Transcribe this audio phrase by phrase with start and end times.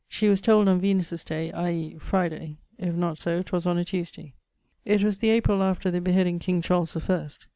[0.09, 1.95] She was told on Venus's day, i.e.
[1.99, 4.33] Fryday: if not so, 'twas on a Tuesday.
[4.83, 7.45] It was the April after the beheading King Charles the first.